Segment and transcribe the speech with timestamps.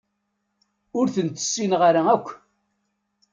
[0.99, 2.27] Ur ten-ssineɣ ara akk.